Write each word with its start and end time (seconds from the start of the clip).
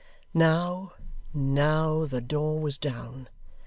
Now, 0.33 0.93
now, 1.31 2.05
the 2.05 2.21
door 2.21 2.59
was 2.59 2.75
down. 2.79 3.29